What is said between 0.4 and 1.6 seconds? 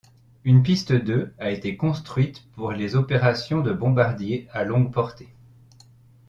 Une piste de a